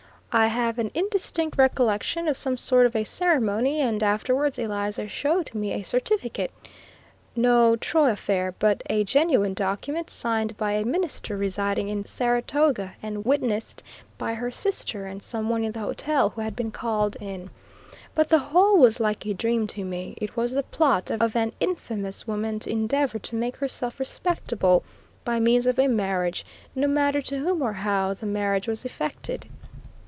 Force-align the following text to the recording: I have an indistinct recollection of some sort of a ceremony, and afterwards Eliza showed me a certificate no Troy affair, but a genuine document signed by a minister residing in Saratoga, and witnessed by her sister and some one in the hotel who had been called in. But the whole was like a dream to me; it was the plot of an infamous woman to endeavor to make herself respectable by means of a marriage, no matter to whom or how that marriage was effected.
I 0.33 0.47
have 0.47 0.79
an 0.79 0.91
indistinct 0.93 1.57
recollection 1.57 2.29
of 2.29 2.37
some 2.37 2.55
sort 2.55 2.85
of 2.85 2.95
a 2.95 3.03
ceremony, 3.03 3.81
and 3.81 4.01
afterwards 4.01 4.57
Eliza 4.57 5.09
showed 5.09 5.53
me 5.53 5.73
a 5.73 5.81
certificate 5.83 6.51
no 7.35 7.75
Troy 7.75 8.11
affair, 8.11 8.55
but 8.57 8.81
a 8.89 9.03
genuine 9.03 9.53
document 9.53 10.09
signed 10.09 10.55
by 10.55 10.71
a 10.71 10.85
minister 10.85 11.35
residing 11.35 11.89
in 11.89 12.05
Saratoga, 12.05 12.93
and 13.03 13.25
witnessed 13.25 13.83
by 14.17 14.35
her 14.35 14.49
sister 14.51 15.05
and 15.05 15.21
some 15.21 15.49
one 15.49 15.65
in 15.65 15.73
the 15.73 15.81
hotel 15.81 16.29
who 16.29 16.39
had 16.39 16.55
been 16.55 16.71
called 16.71 17.17
in. 17.19 17.49
But 18.15 18.29
the 18.29 18.39
whole 18.39 18.77
was 18.77 19.01
like 19.01 19.25
a 19.25 19.33
dream 19.33 19.67
to 19.67 19.83
me; 19.83 20.13
it 20.15 20.37
was 20.37 20.53
the 20.53 20.63
plot 20.63 21.11
of 21.11 21.35
an 21.35 21.51
infamous 21.59 22.25
woman 22.25 22.59
to 22.59 22.69
endeavor 22.69 23.19
to 23.19 23.35
make 23.35 23.57
herself 23.57 23.99
respectable 23.99 24.85
by 25.25 25.41
means 25.41 25.67
of 25.67 25.77
a 25.77 25.89
marriage, 25.89 26.45
no 26.73 26.87
matter 26.87 27.21
to 27.23 27.39
whom 27.39 27.61
or 27.61 27.73
how 27.73 28.13
that 28.13 28.25
marriage 28.25 28.69
was 28.69 28.85
effected. 28.85 29.47